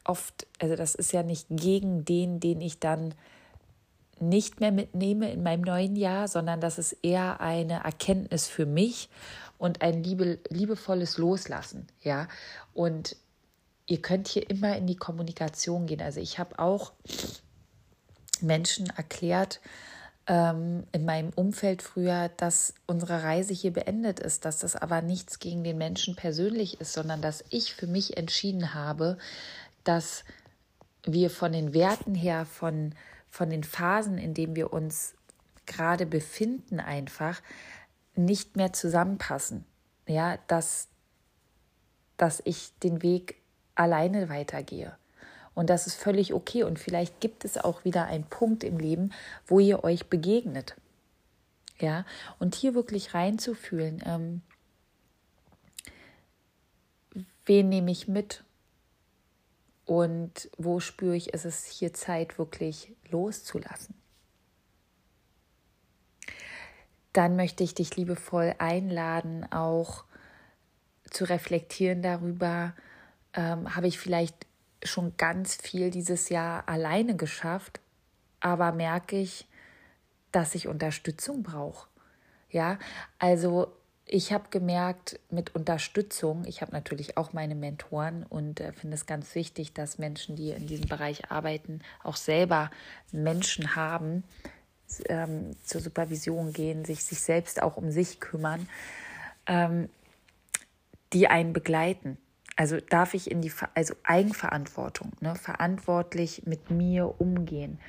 [0.05, 3.13] oft, also das ist ja nicht gegen den, den ich dann
[4.21, 9.09] nicht mehr mitnehme in meinem neuen Jahr, sondern das ist eher eine Erkenntnis für mich
[9.57, 12.27] und ein liebe, liebevolles Loslassen, ja.
[12.73, 13.15] Und
[13.85, 16.01] ihr könnt hier immer in die Kommunikation gehen.
[16.01, 16.93] Also ich habe auch
[18.41, 19.59] Menschen erklärt
[20.27, 25.39] ähm, in meinem Umfeld früher, dass unsere Reise hier beendet ist, dass das aber nichts
[25.39, 29.17] gegen den Menschen persönlich ist, sondern dass ich für mich entschieden habe,
[29.83, 30.23] dass
[31.03, 32.93] wir von den Werten her, von
[33.31, 35.15] von den Phasen, in denen wir uns
[35.65, 37.41] gerade befinden, einfach
[38.15, 39.65] nicht mehr zusammenpassen.
[40.05, 40.89] Ja, dass,
[42.17, 43.37] dass ich den Weg
[43.73, 44.95] alleine weitergehe.
[45.53, 46.63] Und das ist völlig okay.
[46.63, 49.11] Und vielleicht gibt es auch wieder einen Punkt im Leben,
[49.47, 50.75] wo ihr euch begegnet.
[51.79, 52.05] Ja,
[52.37, 54.41] und hier wirklich reinzufühlen, ähm,
[57.45, 58.43] wen nehme ich mit
[59.91, 63.93] und wo spüre ich, ist es hier Zeit, wirklich loszulassen.
[67.11, 70.05] Dann möchte ich dich liebevoll einladen, auch
[71.09, 72.73] zu reflektieren darüber,
[73.33, 74.47] ähm, habe ich vielleicht
[74.81, 77.81] schon ganz viel dieses Jahr alleine geschafft,
[78.39, 79.45] aber merke ich,
[80.31, 81.89] dass ich Unterstützung brauche.
[82.49, 82.79] Ja,
[83.19, 83.75] also
[84.13, 89.05] ich habe gemerkt, mit Unterstützung, ich habe natürlich auch meine Mentoren und äh, finde es
[89.05, 92.69] ganz wichtig, dass Menschen, die in diesem Bereich arbeiten, auch selber
[93.13, 94.25] Menschen haben,
[95.07, 98.67] ähm, zur Supervision gehen, sich, sich selbst auch um sich kümmern,
[99.47, 99.87] ähm,
[101.13, 102.17] die einen begleiten.
[102.57, 107.79] Also darf ich in die also Eigenverantwortung, ne, verantwortlich mit mir umgehen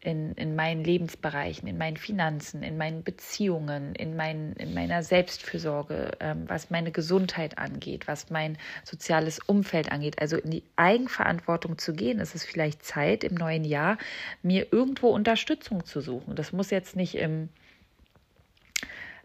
[0.00, 6.12] in, in meinen Lebensbereichen, in meinen Finanzen, in meinen Beziehungen, in, mein, in meiner Selbstfürsorge,
[6.20, 10.20] ähm, was meine Gesundheit angeht, was mein soziales Umfeld angeht.
[10.20, 13.98] Also in die Eigenverantwortung zu gehen, ist es vielleicht Zeit im neuen Jahr,
[14.42, 16.36] mir irgendwo Unterstützung zu suchen.
[16.36, 17.48] Das muss jetzt nicht im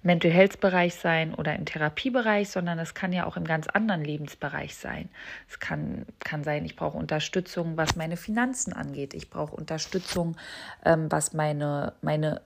[0.03, 4.03] Mental Health Bereich sein oder im Therapiebereich, sondern es kann ja auch im ganz anderen
[4.03, 5.09] Lebensbereich sein.
[5.49, 9.13] Es kann, kann sein, ich brauche Unterstützung, was meine Finanzen angeht.
[9.13, 10.35] Ich brauche Unterstützung,
[10.85, 12.41] ähm, was meine, meine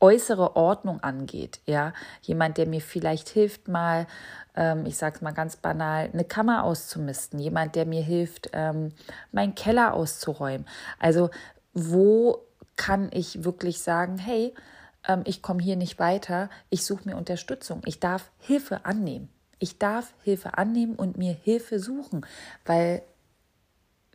[0.00, 1.60] äußere Ordnung angeht.
[1.66, 4.06] Ja, jemand, der mir vielleicht hilft, mal,
[4.54, 7.38] ähm, ich sage es mal ganz banal, eine Kammer auszumisten.
[7.38, 8.92] Jemand, der mir hilft, ähm,
[9.32, 10.66] meinen Keller auszuräumen.
[10.98, 11.30] Also
[11.72, 12.44] wo
[12.76, 14.54] kann ich wirklich sagen, hey,
[15.06, 19.28] ähm, ich komme hier nicht weiter, ich suche mir Unterstützung, ich darf Hilfe annehmen.
[19.58, 22.26] Ich darf Hilfe annehmen und mir Hilfe suchen,
[22.64, 23.02] weil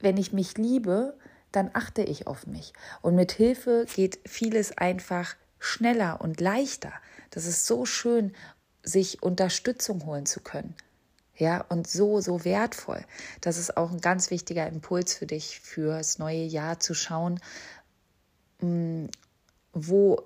[0.01, 1.17] wenn ich mich liebe,
[1.51, 2.73] dann achte ich auf mich.
[3.01, 6.93] Und mit Hilfe geht vieles einfach schneller und leichter.
[7.31, 8.33] Das ist so schön,
[8.83, 10.75] sich Unterstützung holen zu können.
[11.35, 13.03] Ja, und so, so wertvoll.
[13.39, 17.39] Das ist auch ein ganz wichtiger Impuls für dich fürs neue Jahr zu schauen,
[18.59, 19.05] mm,
[19.73, 20.21] wo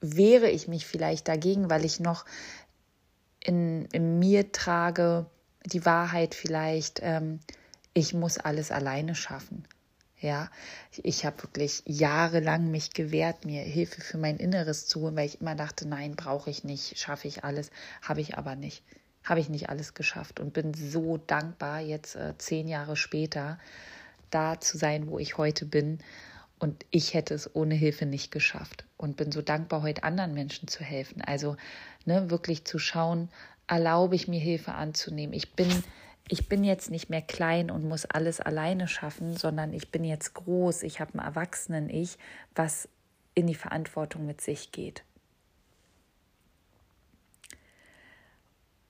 [0.00, 2.24] wehre ich mich vielleicht dagegen, weil ich noch
[3.40, 5.26] in, in mir trage
[5.64, 7.40] die Wahrheit vielleicht, ähm,
[7.94, 9.64] ich muss alles alleine schaffen.
[10.20, 10.50] Ja,
[11.02, 15.40] ich habe wirklich jahrelang mich gewehrt, mir Hilfe für mein Inneres zu holen, weil ich
[15.42, 18.82] immer dachte, nein, brauche ich nicht, schaffe ich alles, habe ich aber nicht,
[19.24, 23.58] habe ich nicht alles geschafft und bin so dankbar, jetzt äh, zehn Jahre später
[24.30, 25.98] da zu sein, wo ich heute bin
[26.58, 30.68] und ich hätte es ohne Hilfe nicht geschafft und bin so dankbar, heute anderen Menschen
[30.68, 31.20] zu helfen.
[31.20, 31.56] Also
[32.06, 33.28] ne, wirklich zu schauen,
[33.66, 35.34] erlaube ich mir Hilfe anzunehmen.
[35.34, 35.68] Ich bin,
[36.28, 40.32] ich bin jetzt nicht mehr klein und muss alles alleine schaffen, sondern ich bin jetzt
[40.34, 40.82] groß.
[40.84, 42.16] Ich habe einen Erwachsenen-Ich,
[42.54, 42.88] was
[43.34, 45.04] in die Verantwortung mit sich geht.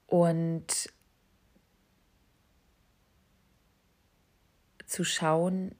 [0.07, 0.89] Und
[4.87, 5.75] zu schauen,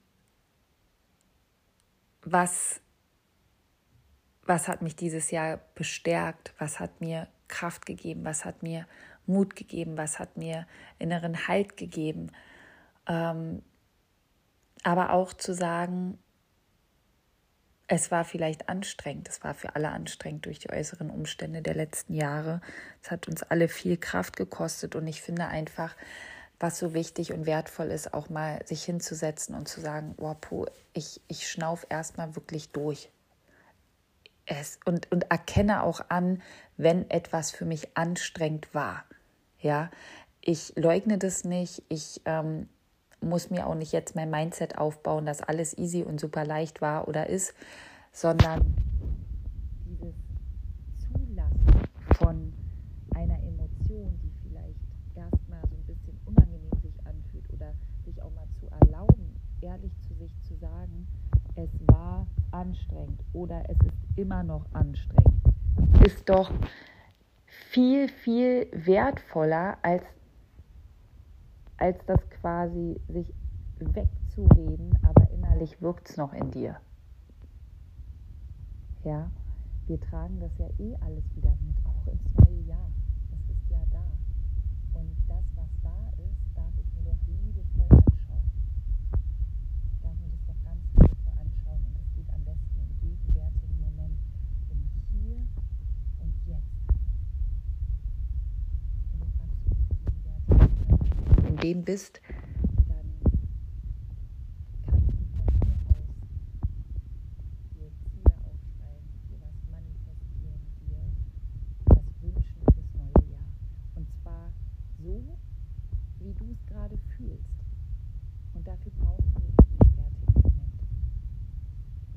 [2.27, 2.81] was,
[4.43, 8.87] was hat mich dieses Jahr bestärkt, was hat mir Kraft gegeben, was hat mir
[9.27, 10.67] Mut gegeben, was hat mir
[10.99, 12.33] inneren Halt gegeben.
[13.07, 13.63] Ähm,
[14.83, 16.19] aber auch zu sagen,
[17.89, 22.15] es war vielleicht anstrengend, es war für alle anstrengend durch die äußeren Umstände der letzten
[22.15, 22.61] Jahre.
[23.03, 24.97] Es hat uns alle viel Kraft gekostet.
[24.97, 25.95] Und ich finde einfach,
[26.59, 30.67] was so wichtig und wertvoll ist, auch mal sich hinzusetzen und zu sagen, oh, puh,
[30.95, 33.11] ich, ich schnauf erstmal wirklich durch.
[34.47, 36.41] Es, und, und erkenne auch an,
[36.77, 39.05] wenn etwas für mich anstrengend war.
[39.61, 39.91] Ja,
[40.41, 42.69] ich leugne das nicht, ich ähm,
[43.21, 47.09] muss mir auch nicht jetzt mein Mindset aufbauen, dass alles easy und super leicht war
[47.09, 47.55] oder ist,
[48.13, 48.77] sondern
[49.85, 50.15] dieses
[50.99, 52.53] Zulassen von
[53.15, 54.79] einer Emotion, die vielleicht
[55.17, 59.35] erstmal so ein bisschen unangenehm sich anfühlt oder sich auch mal zu erlauben,
[59.67, 61.09] ehrlich zu sich zu sagen,
[61.57, 65.43] es war anstrengend oder es ist immer noch anstrengend,
[66.05, 66.53] ist doch
[67.47, 70.05] viel, viel wertvoller als,
[71.79, 73.35] als das quasi sich
[73.79, 76.77] wegzureden, aber innerlich wirkt es noch in dir.
[79.03, 79.31] Ja,
[79.87, 82.77] wir tragen das ja eh alles wieder mit, auch ins neue Jahr.
[82.77, 85.07] dem bist, dann
[86.65, 89.05] kannst du von hier aus dir Ziele aufschreiben, dir
[92.29, 94.31] was manifestieren, dir was wünschen
[94.69, 94.93] fürs neue
[95.93, 95.97] Jahr.
[96.21, 96.63] Und zwar
[99.57, 100.57] so, wie du es gerade fühlst.
[100.57, 101.56] Und dafür brauchen wir den gegenwärtigen Moment.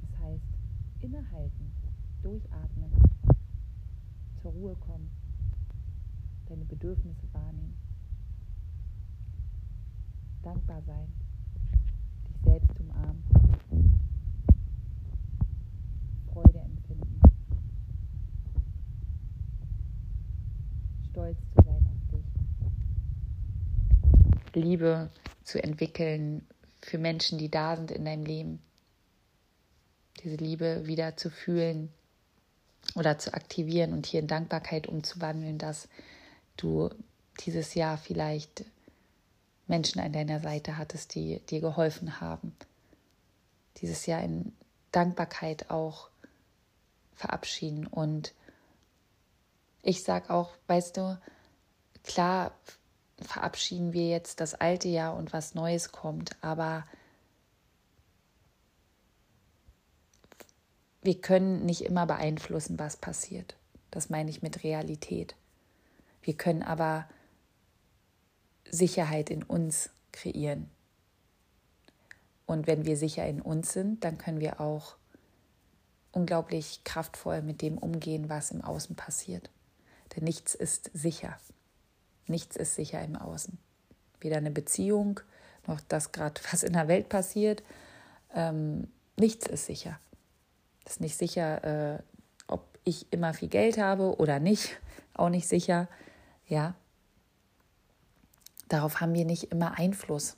[0.02, 0.44] Das heißt,
[1.02, 1.72] innehalten,
[2.22, 2.92] durchatmen,
[4.44, 5.10] zur Ruhe kommen,
[6.48, 7.74] deine Bedürfnisse wahrnehmen
[10.42, 11.08] dankbar sein,
[12.28, 13.24] dich selbst umarmen,
[16.32, 17.20] Freude empfinden,
[21.10, 22.26] stolz zu sein auf dich,
[24.60, 25.10] Liebe
[25.43, 26.45] zu entwickeln
[26.82, 28.62] für Menschen, die da sind in deinem Leben,
[30.24, 31.91] diese Liebe wieder zu fühlen
[32.95, 35.88] oder zu aktivieren und hier in Dankbarkeit umzuwandeln, dass
[36.58, 36.89] du
[37.45, 38.65] dieses Jahr vielleicht
[39.67, 42.56] Menschen an deiner Seite hattest, die dir geholfen haben.
[43.78, 44.54] Dieses Jahr in
[44.91, 46.10] Dankbarkeit auch
[47.13, 47.86] verabschieden.
[47.86, 48.34] Und
[49.84, 51.17] ich sage auch, weißt du,
[52.04, 52.52] klar
[53.21, 56.86] verabschieden wir jetzt das alte Jahr und was Neues kommt, aber
[61.01, 63.55] wir können nicht immer beeinflussen, was passiert.
[63.91, 65.36] Das meine ich mit Realität.
[66.21, 67.08] Wir können aber
[68.69, 70.69] Sicherheit in uns kreieren.
[72.45, 74.95] Und wenn wir sicher in uns sind, dann können wir auch
[76.12, 79.49] unglaublich kraftvoll mit dem umgehen, was im Außen passiert.
[80.15, 81.38] Denn nichts ist sicher.
[82.30, 83.58] Nichts ist sicher im Außen.
[84.22, 85.20] Weder eine Beziehung
[85.68, 87.63] noch das gerade, was in der Welt passiert.
[88.34, 88.88] Ähm,
[89.18, 90.00] nichts ist sicher.
[90.86, 92.00] Es ist nicht sicher, äh,
[92.48, 94.80] ob ich immer viel Geld habe oder nicht.
[95.13, 95.88] Auch nicht sicher.
[96.48, 96.76] Ja.
[98.68, 100.38] Darauf haben wir nicht immer Einfluss.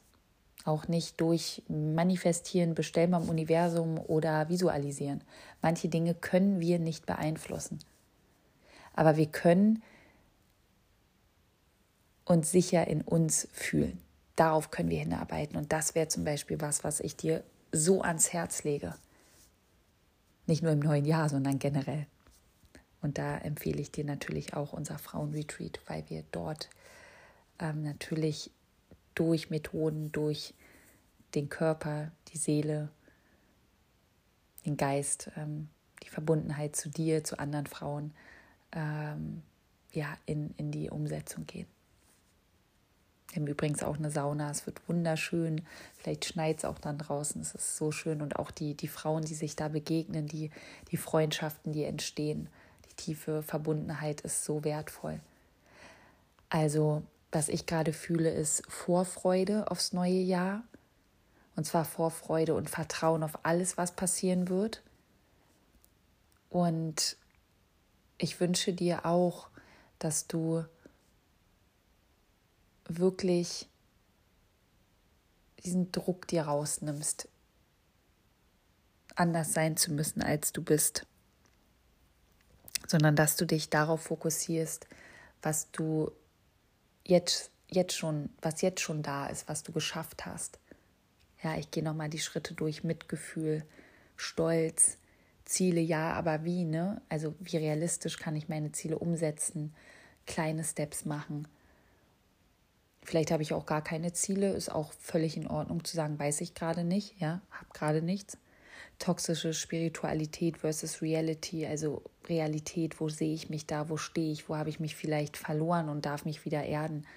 [0.63, 5.23] Auch nicht durch Manifestieren, Bestellen beim Universum oder Visualisieren.
[5.61, 7.79] Manche Dinge können wir nicht beeinflussen.
[8.93, 9.81] Aber wir können
[12.25, 13.99] uns sicher in uns fühlen.
[14.35, 15.57] Darauf können wir hinarbeiten.
[15.57, 18.95] Und das wäre zum Beispiel was, was ich dir so ans Herz lege.
[20.47, 22.07] Nicht nur im neuen Jahr, sondern generell.
[23.01, 26.69] Und da empfehle ich dir natürlich auch unser Frauenretreat, weil wir dort
[27.59, 28.51] ähm, natürlich
[29.15, 30.53] durch Methoden, durch
[31.35, 32.89] den Körper, die Seele,
[34.65, 35.69] den Geist, ähm,
[36.03, 38.13] die Verbundenheit zu dir, zu anderen Frauen,
[38.71, 39.41] ähm,
[39.91, 41.67] ja, in, in die Umsetzung gehen.
[43.31, 45.61] Wir haben übrigens auch eine Sauna, es wird wunderschön.
[45.97, 48.21] Vielleicht schneit es auch dann draußen, es ist so schön.
[48.21, 50.51] Und auch die, die Frauen, die sich da begegnen, die,
[50.91, 52.49] die Freundschaften, die entstehen,
[52.89, 55.21] die tiefe Verbundenheit ist so wertvoll.
[56.49, 60.63] Also was ich gerade fühle, ist Vorfreude aufs neue Jahr.
[61.55, 64.81] Und zwar Vorfreude und Vertrauen auf alles, was passieren wird.
[66.49, 67.15] Und
[68.17, 69.47] ich wünsche dir auch,
[69.99, 70.65] dass du
[72.87, 73.67] wirklich
[75.63, 77.27] diesen Druck dir rausnimmst,
[79.15, 81.05] anders sein zu müssen, als du bist,
[82.87, 84.87] sondern dass du dich darauf fokussierst,
[85.41, 86.11] was du
[87.05, 90.59] jetzt, jetzt schon, was jetzt schon da ist, was du geschafft hast.
[91.43, 93.63] Ja, ich gehe nochmal die Schritte durch, Mitgefühl,
[94.15, 94.97] Stolz,
[95.45, 97.01] Ziele, ja, aber wie, ne?
[97.09, 99.73] Also wie realistisch kann ich meine Ziele umsetzen,
[100.27, 101.47] kleine Steps machen.
[103.03, 106.41] Vielleicht habe ich auch gar keine Ziele, ist auch völlig in Ordnung zu sagen, weiß
[106.41, 108.37] ich gerade nicht, ja, habe gerade nichts.
[108.99, 114.55] Toxische Spiritualität versus Reality, also Realität, wo sehe ich mich da, wo stehe ich, wo
[114.55, 117.07] habe ich mich vielleicht verloren und darf mich wieder erden.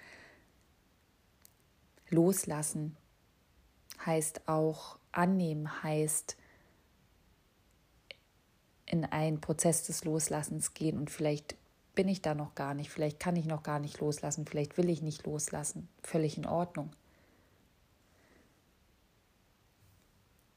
[2.09, 2.97] Loslassen
[4.05, 6.37] heißt auch annehmen, heißt
[8.87, 11.57] in einen Prozess des Loslassens gehen und vielleicht
[11.95, 14.89] bin ich da noch gar nicht, vielleicht kann ich noch gar nicht loslassen, vielleicht will
[14.89, 15.89] ich nicht loslassen.
[16.03, 16.91] Völlig in Ordnung.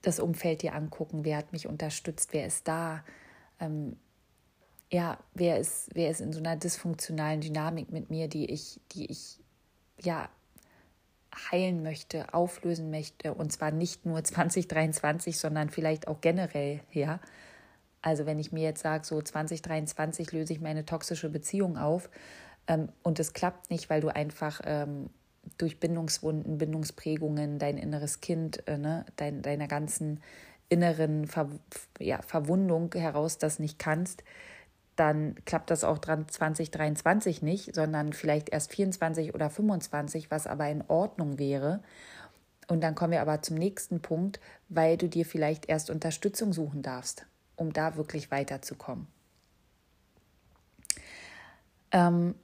[0.02, 3.04] Das Umfeld dir angucken, wer hat mich unterstützt, wer ist da,
[3.60, 3.98] ähm,
[4.90, 9.12] ja, wer ist, wer ist in so einer dysfunktionalen Dynamik mit mir, die ich, die
[9.12, 9.40] ich
[10.02, 10.30] ja
[11.52, 17.20] heilen möchte, auflösen möchte und zwar nicht nur 2023, sondern vielleicht auch generell, ja.
[18.08, 22.10] Also wenn ich mir jetzt sage, so 2023 löse ich meine toxische Beziehung auf
[22.66, 25.10] ähm, und es klappt nicht, weil du einfach ähm,
[25.58, 30.22] durch Bindungswunden, Bindungsprägungen, dein inneres Kind, äh, ne, dein, deiner ganzen
[30.70, 31.50] inneren Ver
[32.00, 34.24] ja, Verwundung heraus das nicht kannst,
[34.96, 40.70] dann klappt das auch dran 2023 nicht, sondern vielleicht erst 24 oder 25, was aber
[40.70, 41.82] in Ordnung wäre.
[42.70, 44.40] Und dann kommen wir aber zum nächsten Punkt,
[44.70, 49.08] weil du dir vielleicht erst Unterstützung suchen darfst, um da wirklich weiterzukommen.
[51.92, 52.36] Ähm,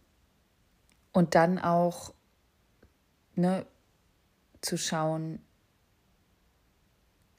[1.13, 2.13] und dann auch
[3.36, 3.65] ne,
[4.59, 5.39] zu schauen,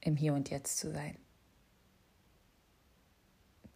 [0.01, 1.18] im Hier und Jetzt zu sein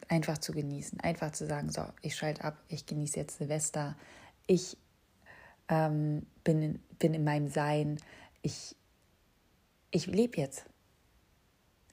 [0.09, 3.97] einfach zu genießen, einfach zu sagen, so, ich schalte ab, ich genieße jetzt Silvester,
[4.47, 4.77] ich
[5.69, 8.01] ähm, bin, in, bin in meinem Sein,
[8.43, 8.75] ich,
[9.91, 10.65] ich lebe jetzt.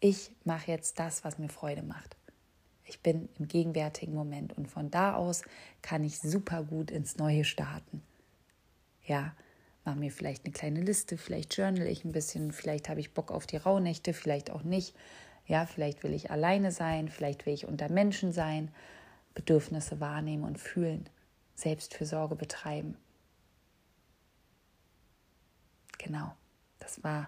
[0.08, 2.16] Ich mache jetzt das, was mir Freude macht.
[2.84, 5.41] Ich bin im gegenwärtigen Moment und von da aus
[5.82, 8.03] kann ich super gut ins Neue starten.
[9.03, 9.34] Ja,
[9.84, 13.32] mache mir vielleicht eine kleine Liste, vielleicht journal ich ein bisschen, vielleicht habe ich Bock
[13.32, 14.95] auf die Rauhnächte, vielleicht auch nicht.
[15.47, 18.70] Ja, vielleicht will ich alleine sein, vielleicht will ich unter Menschen sein,
[19.34, 21.10] Bedürfnisse wahrnehmen und fühlen,
[21.56, 22.95] Selbstfürsorge betreiben.
[25.97, 26.32] Genau,
[26.78, 27.28] das war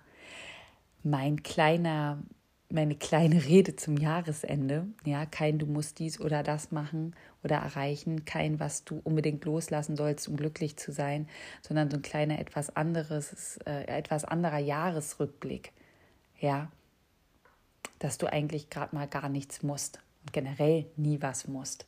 [1.01, 2.21] mein kleiner
[2.69, 4.87] meine kleine Rede zum Jahresende.
[5.05, 9.95] Ja, kein du musst dies oder das machen oder erreichen, kein was du unbedingt loslassen
[9.95, 11.29] sollst, um glücklich zu sein,
[11.61, 15.71] sondern so ein kleiner etwas anderes, äh, etwas anderer Jahresrückblick.
[16.39, 16.71] Ja,
[17.99, 21.85] dass du eigentlich gerade mal gar nichts musst und generell nie was musst.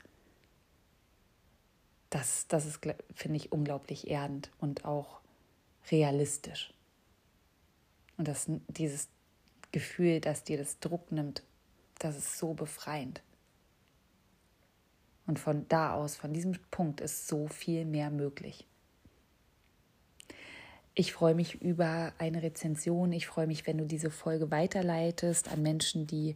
[2.09, 2.79] Das, das ist,
[3.13, 5.19] finde ich, unglaublich erdend und auch
[5.91, 6.73] realistisch.
[8.17, 9.09] Und das, dieses
[9.71, 11.43] Gefühl, dass dir das Druck nimmt,
[11.99, 13.21] das ist so befreiend.
[15.27, 18.65] Und von da aus, von diesem Punkt ist so viel mehr möglich.
[20.95, 23.11] Ich freue mich über eine Rezension.
[23.11, 26.35] Ich freue mich, wenn du diese Folge weiterleitest an Menschen, die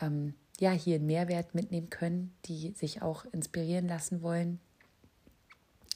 [0.00, 4.58] ähm, ja hier einen Mehrwert mitnehmen können, die sich auch inspirieren lassen wollen.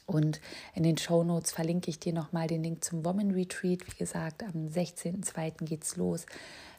[0.09, 0.41] Und
[0.73, 3.85] in den Show Notes verlinke ich dir nochmal den Link zum Woman Retreat.
[3.85, 5.65] Wie gesagt, am 16.02.
[5.65, 6.25] geht's los.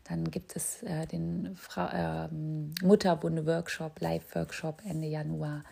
[0.08, 2.28] Dann gibt es äh, den äh,
[2.82, 5.62] Mutterwunde-Workshop, Live-Workshop Ende Januar.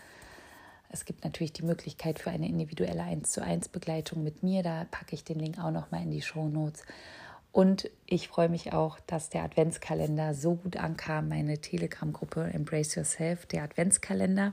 [0.91, 4.63] Es gibt natürlich die Möglichkeit für eine individuelle 1 zu 1 Begleitung mit mir.
[4.63, 6.85] Da packe ich den Link auch nochmal in die Show Notes.
[7.51, 13.47] Und ich freue mich auch, dass der Adventskalender so gut ankam, meine Telegram-Gruppe Embrace Yourself,
[13.47, 14.53] der Adventskalender.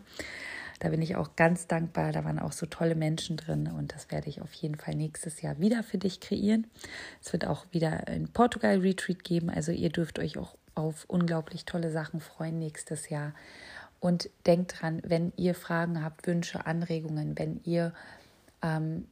[0.80, 2.11] Da bin ich auch ganz dankbar.
[2.11, 5.41] Da waren auch so tolle Menschen drin und das werde ich auf jeden Fall nächstes
[5.41, 6.67] Jahr wieder für dich kreieren.
[7.21, 9.49] Es wird auch wieder ein Portugal Retreat geben.
[9.49, 13.34] Also ihr dürft euch auch auf unglaublich tolle Sachen freuen nächstes Jahr.
[13.99, 17.93] Und denkt dran, wenn ihr Fragen habt, Wünsche, Anregungen, wenn ihr
[18.61, 19.07] ähm,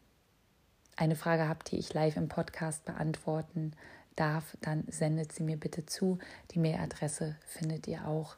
[0.97, 3.73] eine Frage habt, die ich live im Podcast beantworten
[4.15, 6.19] darf, dann sendet sie mir bitte zu.
[6.51, 8.35] Die Mailadresse findet ihr auch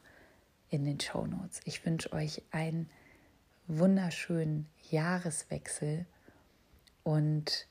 [0.70, 1.60] in den Show Notes.
[1.64, 2.88] Ich wünsche euch ein
[3.68, 6.06] wunderschönen Jahreswechsel
[7.02, 7.66] und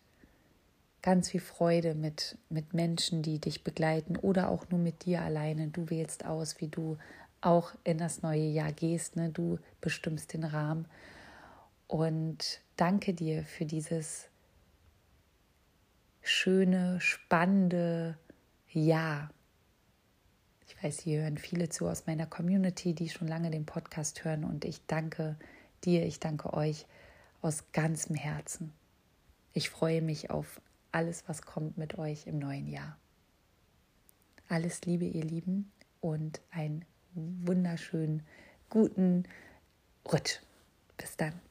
[1.01, 5.67] ganz viel Freude mit, mit Menschen, die dich begleiten oder auch nur mit dir alleine.
[5.67, 6.97] Du wählst aus, wie du
[7.41, 9.15] auch in das neue Jahr gehst.
[9.15, 9.29] Ne?
[9.29, 10.87] Du bestimmst den Rahmen.
[11.87, 14.27] Und danke dir für dieses
[16.23, 18.17] schöne, spannende
[18.71, 19.29] Jahr.
[20.67, 24.43] Ich weiß, hier hören viele zu aus meiner Community, die schon lange den Podcast hören.
[24.43, 25.37] Und ich danke
[25.85, 26.85] dir, ich danke euch
[27.41, 28.73] aus ganzem Herzen.
[29.53, 30.61] Ich freue mich auf
[30.91, 32.97] alles, was kommt mit euch im neuen Jahr.
[34.47, 35.71] Alles Liebe, ihr Lieben,
[36.05, 38.21] und einen wunderschönen,
[38.69, 39.23] guten
[40.11, 40.39] Rutsch.
[40.97, 41.44] Bis dann.